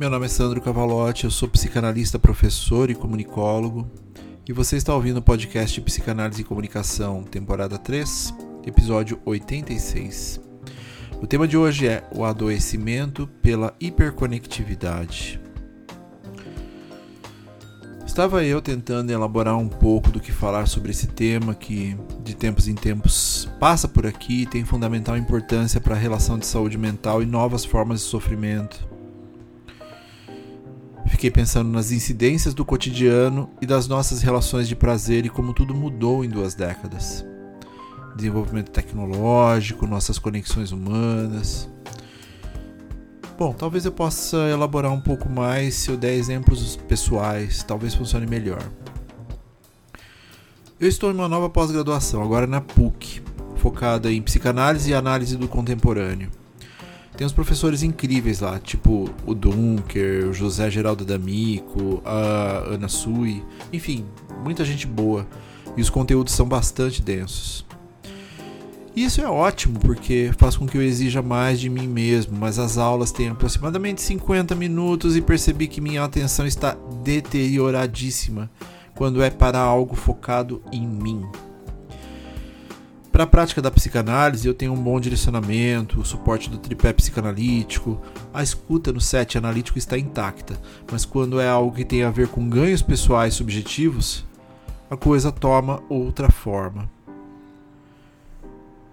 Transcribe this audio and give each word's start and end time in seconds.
Meu 0.00 0.08
nome 0.08 0.24
é 0.24 0.28
Sandro 0.30 0.62
Cavalotti, 0.62 1.24
eu 1.24 1.30
sou 1.30 1.46
psicanalista, 1.46 2.18
professor 2.18 2.88
e 2.88 2.94
comunicólogo, 2.94 3.86
e 4.48 4.52
você 4.52 4.78
está 4.78 4.94
ouvindo 4.94 5.18
o 5.18 5.22
podcast 5.22 5.78
Psicanálise 5.78 6.40
e 6.40 6.44
Comunicação, 6.44 7.22
temporada 7.22 7.76
3, 7.76 8.34
episódio 8.64 9.20
86. 9.26 10.40
O 11.20 11.26
tema 11.26 11.46
de 11.46 11.54
hoje 11.54 11.86
é 11.86 12.02
o 12.16 12.24
adoecimento 12.24 13.26
pela 13.42 13.74
hiperconectividade. 13.78 15.38
Estava 18.06 18.42
eu 18.42 18.62
tentando 18.62 19.10
elaborar 19.10 19.58
um 19.58 19.68
pouco 19.68 20.10
do 20.10 20.18
que 20.18 20.32
falar 20.32 20.66
sobre 20.66 20.92
esse 20.92 21.08
tema 21.08 21.54
que, 21.54 21.94
de 22.24 22.34
tempos 22.34 22.68
em 22.68 22.74
tempos, 22.74 23.50
passa 23.60 23.86
por 23.86 24.06
aqui 24.06 24.44
e 24.44 24.46
tem 24.46 24.64
fundamental 24.64 25.14
importância 25.18 25.78
para 25.78 25.94
a 25.94 25.98
relação 25.98 26.38
de 26.38 26.46
saúde 26.46 26.78
mental 26.78 27.22
e 27.22 27.26
novas 27.26 27.66
formas 27.66 28.00
de 28.00 28.06
sofrimento. 28.06 28.88
Fiquei 31.10 31.30
pensando 31.30 31.68
nas 31.68 31.90
incidências 31.90 32.54
do 32.54 32.64
cotidiano 32.64 33.50
e 33.60 33.66
das 33.66 33.86
nossas 33.86 34.22
relações 34.22 34.66
de 34.66 34.76
prazer 34.76 35.26
e 35.26 35.28
como 35.28 35.52
tudo 35.52 35.74
mudou 35.74 36.24
em 36.24 36.28
duas 36.28 36.54
décadas. 36.54 37.26
Desenvolvimento 38.16 38.70
tecnológico, 38.70 39.86
nossas 39.86 40.18
conexões 40.18 40.72
humanas. 40.72 41.68
Bom, 43.36 43.52
talvez 43.52 43.84
eu 43.84 43.92
possa 43.92 44.36
elaborar 44.48 44.92
um 44.92 45.00
pouco 45.00 45.28
mais 45.28 45.74
se 45.74 45.90
eu 45.90 45.96
der 45.96 46.14
exemplos 46.14 46.76
pessoais, 46.76 47.62
talvez 47.62 47.94
funcione 47.94 48.26
melhor. 48.26 48.62
Eu 50.78 50.88
estou 50.88 51.10
em 51.10 51.14
uma 51.14 51.28
nova 51.28 51.50
pós-graduação, 51.50 52.22
agora 52.22 52.46
na 52.46 52.60
PUC, 52.60 53.20
focada 53.56 54.10
em 54.10 54.22
psicanálise 54.22 54.90
e 54.90 54.94
análise 54.94 55.36
do 55.36 55.48
contemporâneo. 55.48 56.30
Tem 57.20 57.26
uns 57.26 57.34
professores 57.34 57.82
incríveis 57.82 58.40
lá, 58.40 58.58
tipo 58.58 59.10
o 59.26 59.34
Dunker, 59.34 60.28
o 60.30 60.32
José 60.32 60.70
Geraldo 60.70 61.04
D'Amico, 61.04 62.00
a 62.02 62.64
Ana 62.66 62.88
Sui, 62.88 63.44
enfim, 63.70 64.06
muita 64.42 64.64
gente 64.64 64.86
boa. 64.86 65.26
E 65.76 65.82
os 65.82 65.90
conteúdos 65.90 66.32
são 66.32 66.48
bastante 66.48 67.02
densos. 67.02 67.66
E 68.96 69.04
isso 69.04 69.20
é 69.20 69.28
ótimo 69.28 69.78
porque 69.80 70.30
faz 70.38 70.56
com 70.56 70.66
que 70.66 70.78
eu 70.78 70.82
exija 70.82 71.20
mais 71.20 71.60
de 71.60 71.68
mim 71.68 71.86
mesmo, 71.86 72.38
mas 72.38 72.58
as 72.58 72.78
aulas 72.78 73.12
têm 73.12 73.28
aproximadamente 73.28 74.00
50 74.00 74.54
minutos 74.54 75.14
e 75.14 75.20
percebi 75.20 75.68
que 75.68 75.78
minha 75.78 76.02
atenção 76.02 76.46
está 76.46 76.74
deterioradíssima 77.04 78.50
quando 78.94 79.22
é 79.22 79.28
para 79.28 79.58
algo 79.58 79.94
focado 79.94 80.62
em 80.72 80.86
mim. 80.86 81.22
Para 83.12 83.24
a 83.24 83.26
prática 83.26 83.60
da 83.60 83.72
psicanálise, 83.72 84.46
eu 84.46 84.54
tenho 84.54 84.72
um 84.72 84.80
bom 84.80 85.00
direcionamento, 85.00 86.00
o 86.00 86.04
suporte 86.04 86.48
do 86.48 86.58
tripé 86.58 86.92
psicanalítico, 86.92 88.00
a 88.32 88.40
escuta 88.40 88.92
no 88.92 89.00
set 89.00 89.36
analítico 89.36 89.78
está 89.78 89.98
intacta, 89.98 90.60
mas 90.90 91.04
quando 91.04 91.40
é 91.40 91.48
algo 91.48 91.74
que 91.74 91.84
tem 91.84 92.04
a 92.04 92.10
ver 92.10 92.28
com 92.28 92.48
ganhos 92.48 92.82
pessoais 92.82 93.34
subjetivos, 93.34 94.24
a 94.88 94.96
coisa 94.96 95.32
toma 95.32 95.82
outra 95.88 96.30
forma. 96.30 96.88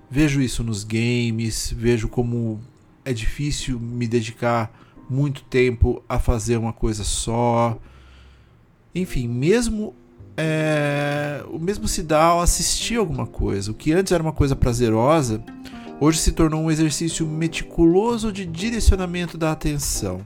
Vejo 0.10 0.42
isso 0.42 0.64
nos 0.64 0.84
games, 0.84 1.72
vejo 1.76 2.08
como 2.08 2.60
é 3.06 3.14
difícil 3.14 3.80
me 3.80 4.08
dedicar 4.08 4.72
muito 5.10 5.44
tempo 5.44 6.02
a 6.10 6.18
fazer 6.18 6.58
uma 6.58 6.74
coisa 6.74 7.04
só. 7.04 7.78
Enfim, 8.96 9.28
mesmo 9.28 9.96
é, 10.38 11.44
o 11.50 11.58
mesmo 11.58 11.88
se 11.88 12.04
dá 12.04 12.26
ao 12.26 12.42
assistir 12.42 12.98
alguma 12.98 13.26
coisa. 13.26 13.72
O 13.72 13.74
que 13.74 13.92
antes 13.92 14.12
era 14.12 14.22
uma 14.22 14.32
coisa 14.32 14.56
prazerosa, 14.56 15.44
hoje 16.00 16.20
se 16.20 16.32
tornou 16.32 16.62
um 16.62 16.70
exercício 16.70 17.26
meticuloso 17.26 18.32
de 18.32 18.46
direcionamento 18.46 19.38
da 19.38 19.52
atenção. 19.52 20.22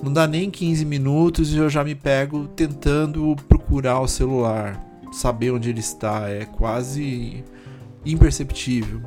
Não 0.00 0.12
dá 0.12 0.26
nem 0.26 0.50
15 0.50 0.84
minutos 0.84 1.52
e 1.52 1.58
eu 1.58 1.68
já 1.68 1.82
me 1.84 1.94
pego 1.94 2.46
tentando 2.48 3.36
procurar 3.48 4.00
o 4.00 4.08
celular, 4.08 4.80
saber 5.12 5.50
onde 5.50 5.68
ele 5.68 5.80
está, 5.80 6.28
é 6.28 6.44
quase 6.44 7.44
imperceptível. 8.06 9.02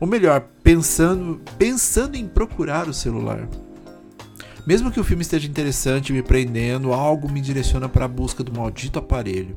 Ou 0.00 0.06
melhor, 0.06 0.48
pensando, 0.62 1.40
pensando 1.58 2.16
em 2.16 2.26
procurar 2.26 2.88
o 2.88 2.94
celular. 2.94 3.48
Mesmo 4.66 4.90
que 4.90 4.98
o 4.98 5.04
filme 5.04 5.22
esteja 5.22 5.46
interessante 5.46 6.12
me 6.12 6.22
prendendo, 6.22 6.92
algo 6.92 7.30
me 7.30 7.40
direciona 7.40 7.88
para 7.88 8.06
a 8.06 8.08
busca 8.08 8.42
do 8.42 8.52
maldito 8.52 8.98
aparelho. 8.98 9.56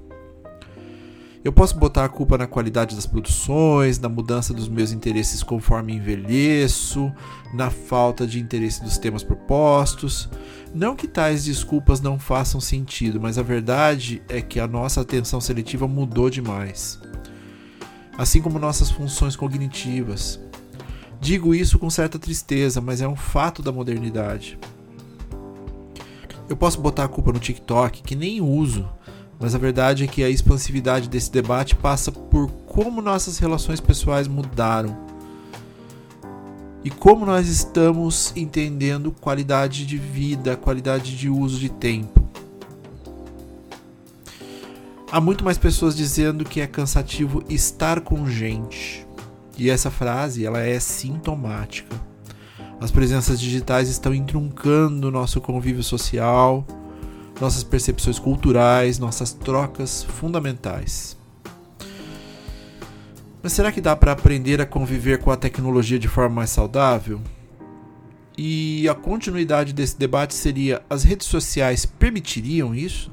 Eu 1.48 1.54
posso 1.54 1.78
botar 1.78 2.04
a 2.04 2.10
culpa 2.10 2.38
na 2.38 2.46
qualidade 2.46 2.94
das 2.94 3.06
produções, 3.06 4.00
na 4.00 4.10
mudança 4.10 4.54
dos 4.54 4.68
meus 4.68 4.92
interesses 4.92 5.42
conforme 5.42 5.94
envelheço, 5.94 7.10
na 7.54 7.70
falta 7.70 8.28
de 8.28 8.38
interesse 8.38 8.84
dos 8.84 8.98
temas 8.98 9.24
propostos. 9.24 10.28
Não 10.76 10.94
que 10.94 11.08
tais 11.08 11.46
desculpas 11.46 12.02
não 12.02 12.20
façam 12.20 12.60
sentido, 12.60 13.22
mas 13.22 13.38
a 13.38 13.44
verdade 13.44 14.22
é 14.28 14.42
que 14.42 14.60
a 14.60 14.68
nossa 14.68 15.00
atenção 15.00 15.40
seletiva 15.40 15.88
mudou 15.88 16.30
demais. 16.30 17.00
Assim 18.18 18.42
como 18.42 18.60
nossas 18.60 18.92
funções 18.92 19.38
cognitivas. 19.38 20.42
Digo 21.22 21.56
isso 21.56 21.80
com 21.80 21.90
certa 21.90 22.20
tristeza, 22.20 22.82
mas 22.82 23.00
é 23.00 23.08
um 23.08 23.16
fato 23.16 23.62
da 23.62 23.72
modernidade. 23.72 24.60
Eu 26.50 26.56
posso 26.56 26.80
botar 26.80 27.04
a 27.04 27.08
culpa 27.08 27.32
no 27.32 27.40
TikTok, 27.40 28.02
que 28.02 28.16
nem 28.16 28.42
uso, 28.42 28.88
mas 29.40 29.54
a 29.54 29.58
verdade 29.58 30.04
é 30.04 30.08
que 30.08 30.24
a 30.24 30.30
expansividade 30.30 31.10
desse 31.10 31.32
debate 31.32 31.76
passa 31.76 32.12
por 32.12 32.50
como 32.66 33.02
nossas 33.02 33.38
relações 33.38 33.80
pessoais 33.80 34.28
mudaram 34.28 35.08
e 36.84 36.90
como 36.90 37.26
nós 37.26 37.50
estamos 37.50 38.32
entendendo 38.34 39.12
qualidade 39.12 39.86
de 39.86 39.98
vida, 39.98 40.56
qualidade 40.56 41.18
de 41.18 41.30
uso 41.30 41.60
de 41.60 41.68
tempo. 41.68 42.26
Há 45.12 45.20
muito 45.20 45.44
mais 45.44 45.58
pessoas 45.58 45.96
dizendo 45.96 46.46
que 46.46 46.62
é 46.62 46.68
cansativo 46.68 47.44
estar 47.50 48.02
com 48.02 48.26
gente. 48.30 49.06
E 49.58 49.70
essa 49.70 49.90
frase, 49.90 50.46
ela 50.46 50.62
é 50.62 50.80
sintomática. 50.80 52.07
As 52.80 52.92
presenças 52.92 53.40
digitais 53.40 53.90
estão 53.90 54.14
entroncando 54.14 55.10
nosso 55.10 55.42
convívio 55.42 55.82
social, 55.82 56.66
nossas 57.42 57.64
percepções 57.64 58.20
culturais, 58.20 59.00
nossas 59.00 59.34
trocas 59.34 60.04
fundamentais. 60.04 61.18
Mas 63.42 63.54
será 63.54 63.72
que 63.72 63.82
dá 63.82 63.96
para 63.96 64.12
aprender 64.12 64.62
a 64.62 64.66
conviver 64.66 65.20
com 65.20 65.32
a 65.32 65.38
tecnologia 65.38 65.98
de 65.98 66.08
forma 66.08 66.36
mais 66.36 66.52
saudável? 66.52 67.20
E 68.38 68.88
a 68.88 68.94
continuidade 68.94 69.74
desse 69.74 69.98
debate 69.98 70.36
seria: 70.36 70.84
as 70.88 71.04
redes 71.04 71.26
sociais 71.26 71.84
permitiriam 71.84 72.76
isso? 72.76 73.12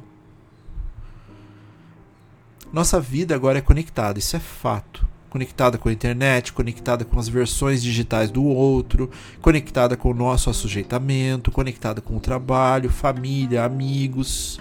Nossa 2.71 3.01
vida 3.01 3.35
agora 3.35 3.61
é 3.61 3.63
conectada, 3.63 4.19
isso 4.19 4.37
é 4.37 4.41
fato 4.41 5.14
conectada 5.34 5.77
com 5.77 5.89
a 5.89 5.93
internet, 5.93 6.53
conectada 6.53 7.04
com 7.04 7.19
as 7.19 7.28
versões 7.28 7.83
digitais 7.83 8.31
do 8.31 8.45
outro, 8.45 9.10
conectada 9.42 9.97
com 9.97 10.13
o 10.13 10.15
nosso 10.15 10.48
assujeitamento, 10.48 11.51
conectada 11.51 12.01
com 12.01 12.16
o 12.16 12.21
trabalho, 12.21 12.89
família, 12.89 13.65
amigos. 13.65 14.60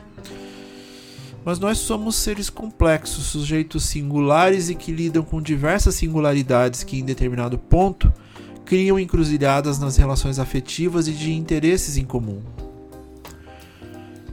Mas 1.45 1.59
nós 1.59 1.77
somos 1.77 2.15
seres 2.15 2.49
complexos, 2.49 3.25
sujeitos 3.25 3.83
singulares 3.83 4.67
e 4.67 4.73
que 4.73 4.91
lidam 4.91 5.21
com 5.21 5.39
diversas 5.39 5.93
singularidades 5.93 6.83
que, 6.83 6.97
em 6.97 7.05
determinado 7.05 7.55
ponto, 7.55 8.11
criam 8.65 8.97
encruzilhadas 8.97 9.77
nas 9.77 9.95
relações 9.95 10.39
afetivas 10.39 11.07
e 11.07 11.11
de 11.11 11.33
interesses 11.33 11.97
em 11.97 12.03
comum. 12.03 12.41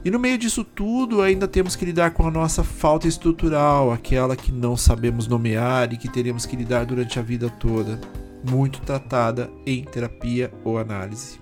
E 0.03 0.09
no 0.09 0.17
meio 0.17 0.37
disso 0.37 0.63
tudo, 0.63 1.21
ainda 1.21 1.47
temos 1.47 1.75
que 1.75 1.85
lidar 1.85 2.11
com 2.11 2.27
a 2.27 2.31
nossa 2.31 2.63
falta 2.63 3.07
estrutural, 3.07 3.91
aquela 3.91 4.35
que 4.35 4.51
não 4.51 4.75
sabemos 4.75 5.27
nomear 5.27 5.93
e 5.93 5.97
que 5.97 6.09
teremos 6.09 6.43
que 6.43 6.55
lidar 6.55 6.85
durante 6.87 7.19
a 7.19 7.21
vida 7.21 7.49
toda, 7.49 8.01
muito 8.43 8.81
tratada 8.81 9.47
em 9.63 9.83
terapia 9.83 10.51
ou 10.63 10.79
análise. 10.79 11.39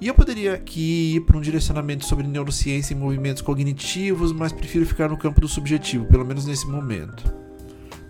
E 0.00 0.06
eu 0.06 0.14
poderia 0.14 0.54
aqui 0.54 1.16
ir 1.16 1.22
para 1.22 1.36
um 1.36 1.40
direcionamento 1.40 2.06
sobre 2.06 2.24
neurociência 2.24 2.94
e 2.94 2.96
movimentos 2.96 3.42
cognitivos, 3.42 4.32
mas 4.32 4.52
prefiro 4.52 4.86
ficar 4.86 5.08
no 5.08 5.16
campo 5.16 5.40
do 5.40 5.48
subjetivo, 5.48 6.04
pelo 6.04 6.24
menos 6.24 6.46
nesse 6.46 6.68
momento. 6.68 7.34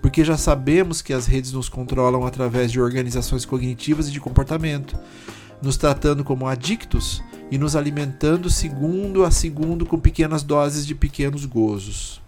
Porque 0.02 0.22
já 0.22 0.36
sabemos 0.36 1.00
que 1.00 1.14
as 1.14 1.26
redes 1.26 1.50
nos 1.52 1.70
controlam 1.70 2.26
através 2.26 2.70
de 2.70 2.78
organizações 2.78 3.46
cognitivas 3.46 4.06
e 4.08 4.12
de 4.12 4.20
comportamento, 4.20 4.98
nos 5.62 5.78
tratando 5.78 6.22
como 6.22 6.46
adictos 6.46 7.22
e 7.50 7.58
nos 7.58 7.74
alimentando 7.74 8.50
segundo 8.50 9.24
a 9.24 9.30
segundo 9.30 9.86
com 9.86 9.98
pequenas 9.98 10.42
doses 10.42 10.86
de 10.86 10.94
pequenos 10.94 11.44
gozos. 11.44 12.20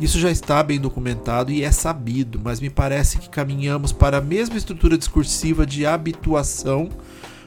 Isso 0.00 0.20
já 0.20 0.30
está 0.30 0.62
bem 0.62 0.78
documentado 0.78 1.50
e 1.50 1.64
é 1.64 1.72
sabido, 1.72 2.40
mas 2.42 2.60
me 2.60 2.70
parece 2.70 3.18
que 3.18 3.28
caminhamos 3.28 3.90
para 3.90 4.18
a 4.18 4.20
mesma 4.20 4.56
estrutura 4.56 4.96
discursiva 4.96 5.66
de 5.66 5.84
habituação 5.84 6.88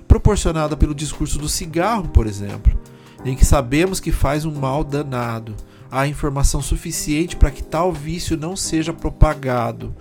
proporcionada 0.05 0.75
pelo 0.75 0.93
discurso 0.93 1.39
do 1.39 1.47
cigarro, 1.47 2.09
por 2.09 2.27
exemplo, 2.27 2.77
em 3.23 3.37
que 3.37 3.45
sabemos 3.45 4.01
que 4.01 4.11
faz 4.11 4.43
um 4.43 4.53
mal 4.53 4.83
danado. 4.83 5.55
Há 5.89 6.07
informação 6.07 6.61
suficiente 6.61 7.37
para 7.37 7.51
que 7.51 7.63
tal 7.63 7.93
vício 7.93 8.35
não 8.35 8.57
seja 8.57 8.91
propagado, 8.91 9.95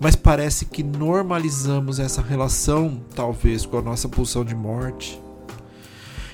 mas 0.00 0.14
parece 0.14 0.66
que 0.66 0.82
normalizamos 0.82 1.98
essa 1.98 2.20
relação, 2.20 3.00
talvez, 3.14 3.64
com 3.64 3.78
a 3.78 3.82
nossa 3.82 4.08
pulsão 4.08 4.44
de 4.44 4.54
morte. 4.54 5.20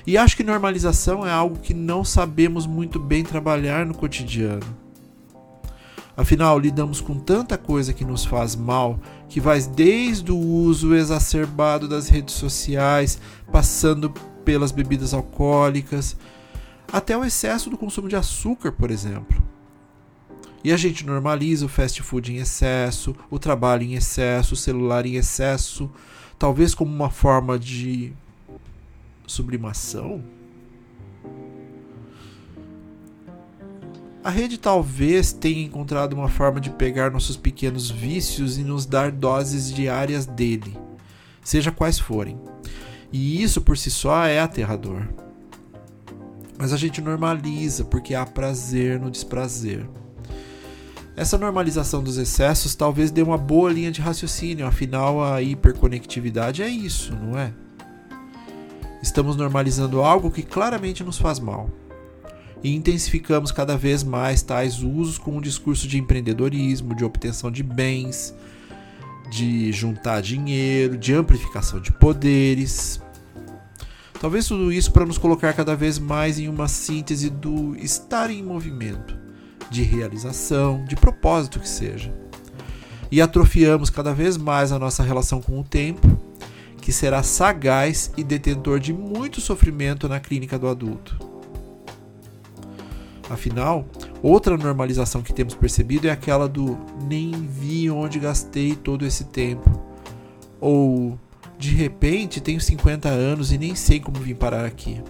E 0.05 0.17
acho 0.17 0.35
que 0.35 0.43
normalização 0.43 1.25
é 1.25 1.31
algo 1.31 1.59
que 1.59 1.73
não 1.73 2.03
sabemos 2.03 2.67
muito 2.67 2.99
bem 2.99 3.23
trabalhar 3.23 3.85
no 3.85 3.95
cotidiano. 3.95 4.83
Afinal, 6.15 6.59
lidamos 6.59 7.01
com 7.01 7.17
tanta 7.17 7.57
coisa 7.57 7.93
que 7.93 8.05
nos 8.05 8.23
faz 8.23 8.55
mal, 8.55 8.99
que 9.27 9.39
vai 9.39 9.59
desde 9.61 10.31
o 10.31 10.37
uso 10.37 10.93
exacerbado 10.93 11.87
das 11.87 12.07
redes 12.07 12.35
sociais, 12.35 13.19
passando 13.51 14.11
pelas 14.45 14.71
bebidas 14.71 15.13
alcoólicas, 15.13 16.15
até 16.91 17.17
o 17.17 17.25
excesso 17.25 17.69
do 17.69 17.77
consumo 17.77 18.07
de 18.07 18.15
açúcar, 18.15 18.71
por 18.73 18.91
exemplo. 18.91 19.41
E 20.63 20.71
a 20.71 20.77
gente 20.77 21.05
normaliza 21.05 21.65
o 21.65 21.69
fast 21.69 22.01
food 22.01 22.31
em 22.31 22.37
excesso, 22.37 23.13
o 23.29 23.37
trabalho 23.37 23.83
em 23.83 23.95
excesso, 23.95 24.53
o 24.53 24.57
celular 24.57 25.05
em 25.05 25.15
excesso, 25.15 25.91
talvez 26.39 26.73
como 26.73 26.93
uma 26.93 27.09
forma 27.09 27.59
de 27.59 28.13
sublimação? 29.27 30.23
A 34.23 34.29
rede 34.29 34.57
talvez 34.57 35.33
tenha 35.33 35.65
encontrado 35.65 36.13
uma 36.13 36.29
forma 36.29 36.61
de 36.61 36.69
pegar 36.69 37.11
nossos 37.11 37.35
pequenos 37.35 37.91
vícios 37.91 38.57
e 38.57 38.63
nos 38.63 38.85
dar 38.85 39.11
doses 39.11 39.69
diárias 39.73 40.25
dele, 40.25 40.77
seja 41.43 41.73
quais 41.73 41.99
forem. 41.99 42.39
E 43.11 43.43
isso 43.43 43.59
por 43.59 43.77
si 43.77 43.91
só 43.91 44.25
é 44.25 44.39
aterrador. 44.39 45.05
Mas 46.57 46.71
a 46.71 46.77
gente 46.77 47.01
normaliza 47.01 47.83
porque 47.83 48.15
há 48.15 48.25
prazer 48.25 48.97
no 48.97 49.11
desprazer. 49.11 49.85
Essa 51.15 51.37
normalização 51.37 52.01
dos 52.01 52.17
excessos 52.17 52.73
talvez 52.73 53.11
dê 53.11 53.21
uma 53.21 53.37
boa 53.37 53.71
linha 53.71 53.91
de 53.91 54.01
raciocínio, 54.01 54.65
afinal 54.65 55.23
a 55.23 55.43
hiperconectividade 55.43 56.63
é 56.63 56.67
isso, 56.67 57.15
não 57.15 57.37
é? 57.37 57.53
Estamos 59.01 59.35
normalizando 59.35 60.01
algo 60.01 60.31
que 60.31 60.41
claramente 60.41 61.03
nos 61.03 61.19
faz 61.19 61.39
mal. 61.39 61.69
E 62.63 62.73
intensificamos 62.73 63.51
cada 63.51 63.77
vez 63.77 64.03
mais 64.03 64.41
tais 64.41 64.81
usos 64.81 65.19
com 65.19 65.37
um 65.37 65.41
discurso 65.41 65.87
de 65.87 65.99
empreendedorismo, 65.99 66.95
de 66.95 67.05
obtenção 67.05 67.51
de 67.51 67.61
bens, 67.61 68.33
de 69.29 69.71
juntar 69.71 70.19
dinheiro, 70.21 70.97
de 70.97 71.13
amplificação 71.13 71.79
de 71.79 71.91
poderes. 71.91 72.99
Talvez 74.19 74.47
tudo 74.47 74.71
isso 74.71 74.91
para 74.91 75.05
nos 75.05 75.19
colocar 75.19 75.53
cada 75.53 75.75
vez 75.75 75.99
mais 75.99 76.39
em 76.39 76.47
uma 76.47 76.67
síntese 76.67 77.29
do 77.29 77.75
estar 77.75 78.31
em 78.31 78.41
movimento 78.41 79.22
de 79.73 79.81
realização, 79.81 80.85
de 80.85 80.95
propósito 80.95 81.59
que 81.59 81.67
seja. 81.67 82.13
E 83.11 83.19
atrofiamos 83.19 83.89
cada 83.89 84.13
vez 84.13 84.37
mais 84.37 84.71
a 84.71 84.77
nossa 84.77 85.01
relação 85.01 85.41
com 85.41 85.59
o 85.59 85.63
tempo, 85.63 86.07
que 86.79 86.91
será 86.91 87.23
sagaz 87.23 88.11
e 88.15 88.23
detentor 88.23 88.79
de 88.79 88.93
muito 88.93 89.41
sofrimento 89.41 90.07
na 90.07 90.19
clínica 90.19 90.59
do 90.59 90.67
adulto. 90.67 91.17
Afinal, 93.29 93.85
outra 94.21 94.55
normalização 94.57 95.23
que 95.23 95.33
temos 95.33 95.55
percebido 95.55 96.07
é 96.07 96.11
aquela 96.11 96.47
do 96.47 96.77
nem 97.07 97.31
vi 97.31 97.89
onde 97.89 98.19
gastei 98.19 98.75
todo 98.75 99.05
esse 99.05 99.23
tempo. 99.23 99.71
Ou 100.61 101.17
de 101.57 101.73
repente 101.73 102.41
tenho 102.41 102.61
50 102.61 103.09
anos 103.09 103.51
e 103.51 103.57
nem 103.57 103.73
sei 103.73 103.99
como 103.99 104.19
vim 104.19 104.35
parar 104.35 104.65
aqui. 104.65 105.01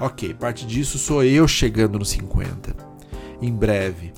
Ok, 0.00 0.34
parte 0.34 0.66
disso 0.66 0.98
sou 0.98 1.24
eu 1.24 1.48
chegando 1.48 1.98
nos 1.98 2.10
50. 2.10 2.76
Em 3.40 3.52
breve. 3.52 4.12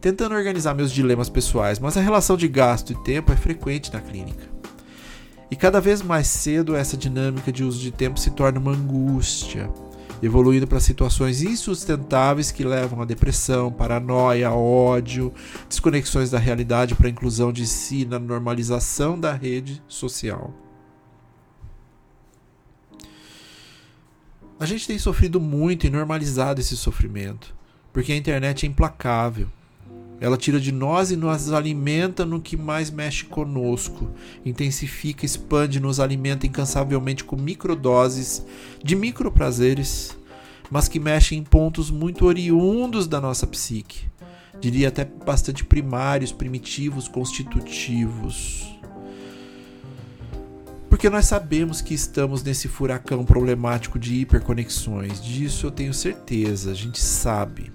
Tentando 0.00 0.34
organizar 0.34 0.74
meus 0.74 0.92
dilemas 0.92 1.28
pessoais, 1.28 1.78
mas 1.78 1.96
a 1.96 2.00
relação 2.00 2.36
de 2.36 2.46
gasto 2.46 2.92
e 2.92 3.02
tempo 3.02 3.32
é 3.32 3.36
frequente 3.36 3.92
na 3.92 4.00
clínica. 4.00 4.44
E 5.50 5.56
cada 5.56 5.80
vez 5.80 6.02
mais 6.02 6.26
cedo 6.26 6.76
essa 6.76 6.96
dinâmica 6.96 7.50
de 7.50 7.64
uso 7.64 7.80
de 7.80 7.90
tempo 7.90 8.20
se 8.20 8.30
torna 8.30 8.60
uma 8.60 8.72
angústia, 8.72 9.70
evoluindo 10.22 10.66
para 10.66 10.80
situações 10.80 11.42
insustentáveis 11.42 12.50
que 12.50 12.64
levam 12.64 13.02
a 13.02 13.04
depressão, 13.04 13.72
paranoia, 13.72 14.52
ódio, 14.52 15.32
desconexões 15.68 16.30
da 16.30 16.38
realidade 16.38 16.94
para 16.94 17.08
a 17.08 17.10
inclusão 17.10 17.52
de 17.52 17.66
si 17.66 18.04
na 18.04 18.18
normalização 18.18 19.18
da 19.18 19.32
rede 19.32 19.82
social. 19.88 20.63
A 24.64 24.66
gente 24.66 24.86
tem 24.86 24.98
sofrido 24.98 25.38
muito 25.38 25.86
e 25.86 25.90
normalizado 25.90 26.58
esse 26.58 26.74
sofrimento, 26.74 27.54
porque 27.92 28.12
a 28.12 28.16
internet 28.16 28.64
é 28.64 28.66
implacável. 28.66 29.46
Ela 30.18 30.38
tira 30.38 30.58
de 30.58 30.72
nós 30.72 31.10
e 31.10 31.16
nos 31.16 31.52
alimenta 31.52 32.24
no 32.24 32.40
que 32.40 32.56
mais 32.56 32.90
mexe 32.90 33.26
conosco, 33.26 34.08
intensifica, 34.42 35.26
expande, 35.26 35.78
nos 35.78 36.00
alimenta 36.00 36.46
incansavelmente 36.46 37.24
com 37.24 37.36
microdoses 37.36 38.42
de 38.82 38.96
microprazeres, 38.96 40.16
mas 40.70 40.88
que 40.88 40.98
mexem 40.98 41.40
em 41.40 41.44
pontos 41.44 41.90
muito 41.90 42.24
oriundos 42.24 43.06
da 43.06 43.20
nossa 43.20 43.46
psique, 43.46 44.06
diria 44.58 44.88
até 44.88 45.04
bastante 45.04 45.62
primários, 45.62 46.32
primitivos, 46.32 47.06
constitutivos. 47.06 48.73
Porque 51.04 51.14
nós 51.14 51.26
sabemos 51.26 51.82
que 51.82 51.92
estamos 51.92 52.42
nesse 52.42 52.66
furacão 52.66 53.26
problemático 53.26 53.98
de 53.98 54.14
hiperconexões. 54.14 55.22
Disso 55.22 55.66
eu 55.66 55.70
tenho 55.70 55.92
certeza, 55.92 56.70
a 56.70 56.74
gente 56.74 56.98
sabe. 56.98 57.70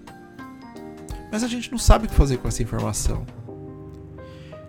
Mas 1.31 1.43
a 1.43 1.47
gente 1.47 1.71
não 1.71 1.77
sabe 1.77 2.07
o 2.07 2.09
que 2.09 2.15
fazer 2.15 2.37
com 2.37 2.47
essa 2.47 2.63
informação. 2.63 3.27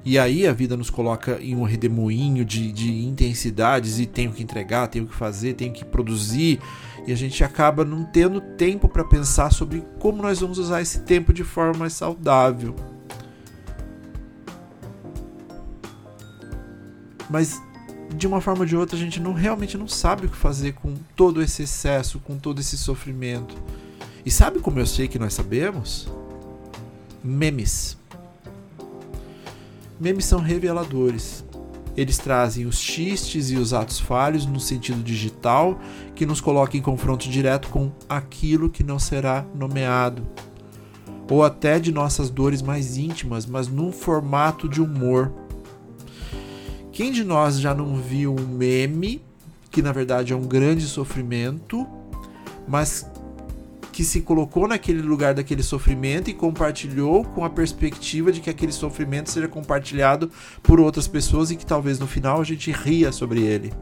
E 0.04 0.18
aí 0.18 0.46
a 0.46 0.52
vida 0.52 0.76
nos 0.76 0.90
coloca 0.90 1.40
em 1.40 1.56
um 1.56 1.62
redemoinho 1.62 2.44
de, 2.44 2.70
de 2.70 3.02
intensidades 3.02 3.98
e 3.98 4.04
tenho 4.04 4.30
que 4.30 4.42
entregar, 4.42 4.88
tenho 4.88 5.06
que 5.06 5.14
fazer, 5.14 5.54
tenho 5.54 5.72
que 5.72 5.82
produzir. 5.82 6.60
E 7.06 7.12
a 7.12 7.16
gente 7.16 7.42
acaba 7.42 7.82
não 7.82 8.04
tendo 8.04 8.42
tempo 8.42 8.90
para 8.90 9.04
pensar 9.04 9.50
sobre 9.54 9.82
como 9.98 10.20
nós 10.20 10.40
vamos 10.40 10.58
usar 10.58 10.82
esse 10.82 11.00
tempo 11.00 11.32
de 11.32 11.44
forma 11.44 11.78
mais 11.78 11.94
saudável. 11.94 12.76
Mas 17.30 17.58
de 18.20 18.26
uma 18.26 18.40
forma 18.40 18.60
ou 18.60 18.66
de 18.66 18.76
outra 18.76 18.96
a 18.96 19.00
gente 19.00 19.18
não 19.18 19.32
realmente 19.32 19.78
não 19.78 19.88
sabe 19.88 20.26
o 20.26 20.28
que 20.28 20.36
fazer 20.36 20.74
com 20.74 20.94
todo 21.16 21.42
esse 21.42 21.62
excesso, 21.62 22.20
com 22.20 22.38
todo 22.38 22.60
esse 22.60 22.76
sofrimento. 22.76 23.56
E 24.24 24.30
sabe 24.30 24.60
como 24.60 24.78
eu 24.78 24.86
sei 24.86 25.08
que 25.08 25.18
nós 25.18 25.32
sabemos? 25.32 26.06
Memes. 27.24 27.96
Memes 29.98 30.26
são 30.26 30.38
reveladores. 30.38 31.42
Eles 31.96 32.18
trazem 32.18 32.66
os 32.66 32.78
xistes 32.78 33.50
e 33.50 33.56
os 33.56 33.72
atos 33.72 33.98
falhos 33.98 34.44
no 34.44 34.60
sentido 34.60 35.02
digital 35.02 35.80
que 36.14 36.26
nos 36.26 36.42
coloca 36.42 36.76
em 36.76 36.82
confronto 36.82 37.28
direto 37.28 37.68
com 37.68 37.90
aquilo 38.06 38.68
que 38.68 38.84
não 38.84 38.98
será 38.98 39.44
nomeado, 39.54 40.26
ou 41.28 41.42
até 41.42 41.78
de 41.78 41.90
nossas 41.90 42.30
dores 42.30 42.62
mais 42.62 42.96
íntimas, 42.96 43.46
mas 43.46 43.66
num 43.66 43.90
formato 43.90 44.68
de 44.68 44.80
humor 44.80 45.32
quem 47.00 47.10
de 47.10 47.24
nós 47.24 47.58
já 47.58 47.74
não 47.74 47.96
viu 47.96 48.36
um 48.36 48.46
meme 48.46 49.22
que 49.70 49.80
na 49.80 49.90
verdade 49.90 50.34
é 50.34 50.36
um 50.36 50.46
grande 50.46 50.86
sofrimento, 50.86 51.86
mas 52.68 53.10
que 53.90 54.04
se 54.04 54.20
colocou 54.20 54.68
naquele 54.68 55.00
lugar 55.00 55.32
daquele 55.32 55.62
sofrimento 55.62 56.28
e 56.28 56.34
compartilhou 56.34 57.24
com 57.24 57.42
a 57.42 57.48
perspectiva 57.48 58.30
de 58.30 58.42
que 58.42 58.50
aquele 58.50 58.70
sofrimento 58.70 59.30
seja 59.30 59.48
compartilhado 59.48 60.30
por 60.62 60.78
outras 60.78 61.08
pessoas 61.08 61.50
e 61.50 61.56
que 61.56 61.64
talvez 61.64 61.98
no 61.98 62.06
final 62.06 62.38
a 62.38 62.44
gente 62.44 62.70
ria 62.70 63.10
sobre 63.10 63.40
ele. 63.40 63.72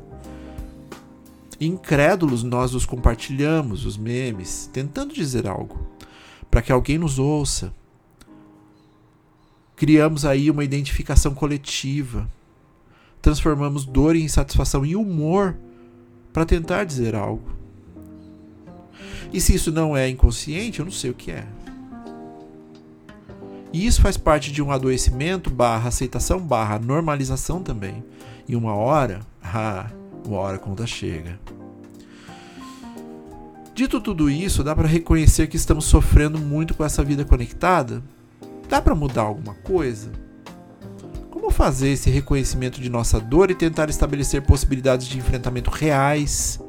Incrédulos, 1.60 2.44
nós 2.44 2.72
os 2.72 2.86
compartilhamos, 2.86 3.84
os 3.84 3.96
memes, 3.96 4.70
tentando 4.72 5.12
dizer 5.12 5.48
algo, 5.48 5.76
para 6.48 6.62
que 6.62 6.70
alguém 6.70 6.98
nos 6.98 7.18
ouça. 7.18 7.74
Criamos 9.74 10.24
aí 10.24 10.48
uma 10.52 10.62
identificação 10.62 11.34
coletiva 11.34 12.30
transformamos 13.20 13.84
dor 13.84 14.16
em 14.16 14.24
insatisfação 14.24 14.84
em 14.84 14.96
humor 14.96 15.56
para 16.32 16.44
tentar 16.44 16.84
dizer 16.84 17.14
algo. 17.14 17.50
E 19.32 19.40
se 19.40 19.54
isso 19.54 19.70
não 19.70 19.96
é 19.96 20.08
inconsciente, 20.08 20.78
eu 20.78 20.84
não 20.84 20.92
sei 20.92 21.10
o 21.10 21.14
que 21.14 21.30
é. 21.30 21.46
E 23.72 23.86
isso 23.86 24.00
faz 24.00 24.16
parte 24.16 24.50
de 24.50 24.62
um 24.62 24.72
adoecimento 24.72 25.50
barra 25.50 25.88
aceitação 25.88 26.40
barra 26.40 26.78
normalização 26.78 27.62
também. 27.62 28.02
E 28.48 28.56
uma 28.56 28.74
hora, 28.74 29.20
ah, 29.42 29.90
uma 30.26 30.38
hora 30.38 30.56
a 30.56 30.58
conta 30.58 30.86
chega. 30.86 31.38
Dito 33.74 34.00
tudo 34.00 34.30
isso, 34.30 34.64
dá 34.64 34.74
para 34.74 34.88
reconhecer 34.88 35.46
que 35.46 35.56
estamos 35.56 35.84
sofrendo 35.84 36.38
muito 36.38 36.74
com 36.74 36.84
essa 36.84 37.04
vida 37.04 37.24
conectada? 37.24 38.02
Dá 38.68 38.82
para 38.82 38.94
mudar 38.94 39.22
alguma 39.22 39.54
coisa? 39.54 40.10
Fazer 41.58 41.88
esse 41.88 42.08
reconhecimento 42.08 42.80
de 42.80 42.88
nossa 42.88 43.18
dor 43.18 43.50
e 43.50 43.54
tentar 43.54 43.90
estabelecer 43.90 44.42
possibilidades 44.42 45.08
de 45.08 45.18
enfrentamento 45.18 45.70
reais 45.70 46.60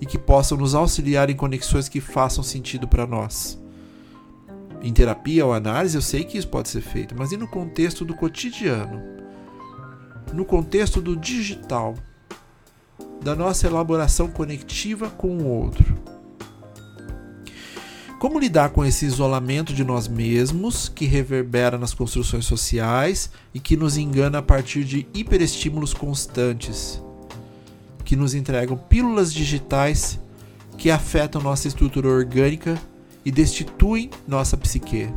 e 0.00 0.04
que 0.04 0.18
possam 0.18 0.58
nos 0.58 0.74
auxiliar 0.74 1.30
em 1.30 1.36
conexões 1.36 1.88
que 1.88 2.00
façam 2.00 2.42
sentido 2.42 2.88
para 2.88 3.06
nós? 3.06 3.62
em 4.82 4.92
terapia 4.92 5.46
ou 5.46 5.54
análise, 5.54 5.96
eu 5.96 6.02
sei 6.02 6.24
que 6.24 6.36
isso 6.36 6.48
pode 6.48 6.68
ser 6.68 6.82
feito, 6.82 7.14
mas 7.16 7.32
e 7.32 7.38
no 7.38 7.48
contexto 7.48 8.04
do 8.04 8.14
cotidiano? 8.14 9.02
No 10.30 10.44
contexto 10.44 11.00
do 11.00 11.16
digital, 11.16 11.94
da 13.22 13.34
nossa 13.34 13.66
elaboração 13.66 14.28
conectiva 14.28 15.08
com 15.08 15.38
o 15.38 15.46
outro. 15.46 15.94
Como 18.24 18.40
lidar 18.40 18.70
com 18.70 18.82
esse 18.82 19.04
isolamento 19.04 19.74
de 19.74 19.84
nós 19.84 20.08
mesmos 20.08 20.88
que 20.88 21.04
reverbera 21.04 21.76
nas 21.76 21.92
construções 21.92 22.46
sociais 22.46 23.30
e 23.52 23.60
que 23.60 23.76
nos 23.76 23.98
engana 23.98 24.38
a 24.38 24.42
partir 24.42 24.82
de 24.82 25.06
hiperestímulos 25.12 25.92
constantes, 25.92 27.02
que 28.02 28.16
nos 28.16 28.34
entregam 28.34 28.78
pílulas 28.78 29.30
digitais 29.30 30.18
que 30.78 30.90
afetam 30.90 31.42
nossa 31.42 31.68
estrutura 31.68 32.08
orgânica 32.08 32.80
e 33.26 33.30
destituem 33.30 34.08
nossa 34.26 34.56
psique. 34.56 35.10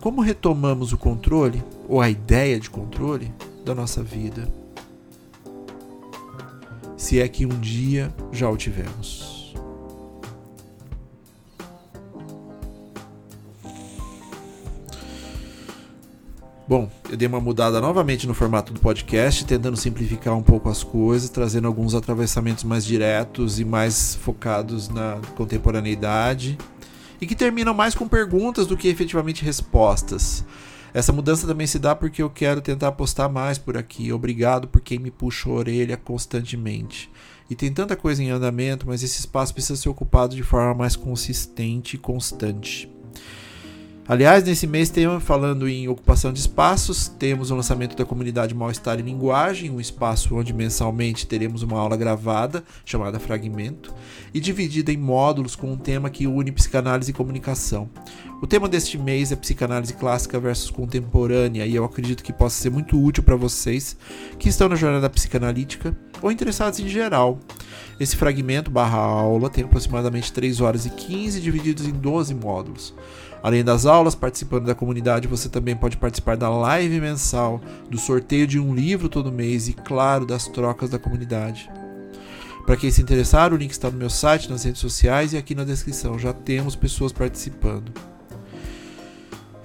Como 0.00 0.22
retomamos 0.22 0.92
o 0.92 0.96
controle, 0.96 1.60
ou 1.88 2.00
a 2.00 2.08
ideia 2.08 2.60
de 2.60 2.70
controle, 2.70 3.34
da 3.64 3.74
nossa 3.74 4.00
vida? 4.00 4.63
Se 7.04 7.20
é 7.20 7.28
que 7.28 7.44
um 7.44 7.60
dia 7.60 8.10
já 8.32 8.48
o 8.48 8.56
tivemos. 8.56 9.54
Bom, 16.66 16.90
eu 17.10 17.16
dei 17.18 17.28
uma 17.28 17.42
mudada 17.42 17.78
novamente 17.78 18.26
no 18.26 18.32
formato 18.32 18.72
do 18.72 18.80
podcast, 18.80 19.44
tentando 19.44 19.76
simplificar 19.76 20.34
um 20.34 20.42
pouco 20.42 20.70
as 20.70 20.82
coisas, 20.82 21.28
trazendo 21.28 21.68
alguns 21.68 21.94
atravessamentos 21.94 22.64
mais 22.64 22.86
diretos 22.86 23.60
e 23.60 23.66
mais 23.66 24.14
focados 24.14 24.88
na 24.88 25.20
contemporaneidade 25.36 26.56
e 27.20 27.26
que 27.26 27.34
terminam 27.34 27.74
mais 27.74 27.94
com 27.94 28.08
perguntas 28.08 28.66
do 28.66 28.78
que 28.78 28.88
efetivamente 28.88 29.44
respostas. 29.44 30.42
Essa 30.94 31.12
mudança 31.12 31.44
também 31.44 31.66
se 31.66 31.76
dá 31.76 31.92
porque 31.92 32.22
eu 32.22 32.30
quero 32.30 32.60
tentar 32.60 32.92
postar 32.92 33.28
mais 33.28 33.58
por 33.58 33.76
aqui. 33.76 34.12
Obrigado 34.12 34.68
por 34.68 34.80
quem 34.80 35.00
me 35.00 35.10
puxa 35.10 35.50
a 35.50 35.52
orelha 35.52 35.96
constantemente. 35.96 37.10
E 37.50 37.56
tem 37.56 37.72
tanta 37.72 37.96
coisa 37.96 38.22
em 38.22 38.30
andamento, 38.30 38.86
mas 38.86 39.02
esse 39.02 39.18
espaço 39.18 39.52
precisa 39.52 39.74
ser 39.74 39.88
ocupado 39.88 40.36
de 40.36 40.44
forma 40.44 40.72
mais 40.72 40.94
consistente 40.94 41.96
e 41.96 41.98
constante. 41.98 42.93
Aliás, 44.06 44.44
nesse 44.44 44.66
mês, 44.66 44.90
temos, 44.90 45.24
falando 45.24 45.66
em 45.66 45.88
ocupação 45.88 46.30
de 46.30 46.38
espaços, 46.38 47.08
temos 47.08 47.50
o 47.50 47.56
lançamento 47.56 47.96
da 47.96 48.04
comunidade 48.04 48.54
Mal-Estar 48.54 49.00
e 49.00 49.02
Linguagem, 49.02 49.70
um 49.70 49.80
espaço 49.80 50.36
onde 50.36 50.52
mensalmente 50.52 51.26
teremos 51.26 51.62
uma 51.62 51.78
aula 51.78 51.96
gravada, 51.96 52.62
chamada 52.84 53.18
Fragmento, 53.18 53.94
e 54.34 54.40
dividida 54.40 54.92
em 54.92 54.98
módulos 54.98 55.56
com 55.56 55.72
um 55.72 55.78
tema 55.78 56.10
que 56.10 56.26
une 56.26 56.52
psicanálise 56.52 57.12
e 57.12 57.14
comunicação. 57.14 57.88
O 58.42 58.46
tema 58.46 58.68
deste 58.68 58.98
mês 58.98 59.32
é 59.32 59.36
psicanálise 59.36 59.94
clássica 59.94 60.38
versus 60.38 60.70
contemporânea, 60.70 61.64
e 61.64 61.74
eu 61.74 61.82
acredito 61.82 62.22
que 62.22 62.30
possa 62.30 62.60
ser 62.60 62.68
muito 62.68 63.02
útil 63.02 63.22
para 63.22 63.36
vocês 63.36 63.96
que 64.38 64.50
estão 64.50 64.68
na 64.68 64.76
jornada 64.76 65.08
psicanalítica 65.08 65.96
ou 66.20 66.30
interessados 66.30 66.78
em 66.78 66.88
geral. 66.88 67.38
Esse 67.98 68.16
fragmento 68.16 68.70
barra 68.70 68.98
aula 68.98 69.48
tem 69.48 69.64
aproximadamente 69.64 70.30
3 70.30 70.60
horas 70.60 70.84
e 70.84 70.90
15 70.90 71.40
divididos 71.40 71.86
em 71.86 71.92
12 71.92 72.34
módulos. 72.34 72.94
Além 73.44 73.62
das 73.62 73.84
aulas, 73.84 74.14
participando 74.14 74.64
da 74.64 74.74
comunidade, 74.74 75.28
você 75.28 75.50
também 75.50 75.76
pode 75.76 75.98
participar 75.98 76.34
da 76.34 76.48
live 76.48 76.98
mensal, 76.98 77.60
do 77.90 77.98
sorteio 77.98 78.46
de 78.46 78.58
um 78.58 78.74
livro 78.74 79.06
todo 79.06 79.30
mês 79.30 79.68
e, 79.68 79.74
claro, 79.74 80.24
das 80.24 80.48
trocas 80.48 80.88
da 80.88 80.98
comunidade. 80.98 81.70
Para 82.64 82.74
quem 82.74 82.90
se 82.90 83.02
interessar, 83.02 83.52
o 83.52 83.56
link 83.58 83.70
está 83.70 83.90
no 83.90 83.98
meu 83.98 84.08
site, 84.08 84.48
nas 84.48 84.64
redes 84.64 84.80
sociais 84.80 85.34
e 85.34 85.36
aqui 85.36 85.54
na 85.54 85.62
descrição. 85.62 86.18
Já 86.18 86.32
temos 86.32 86.74
pessoas 86.74 87.12
participando. 87.12 87.92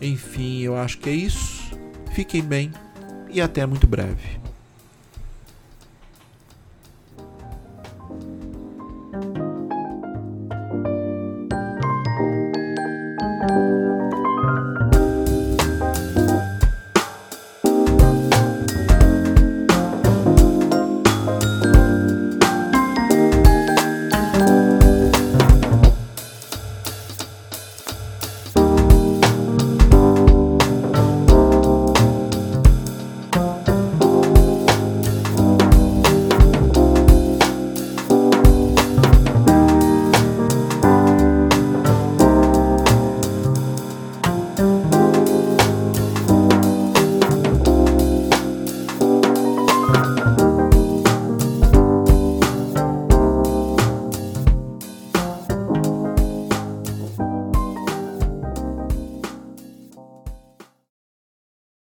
Enfim, 0.01 0.59
eu 0.59 0.75
acho 0.75 0.97
que 0.97 1.09
é 1.09 1.13
isso. 1.13 1.71
Fiquem 2.11 2.43
bem 2.43 2.73
e 3.31 3.39
até 3.39 3.65
muito 3.65 3.87
breve. 3.87 4.38